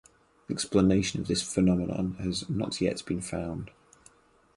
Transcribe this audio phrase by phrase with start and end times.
[0.49, 3.69] Explanation of this phenomenon has not yet been found.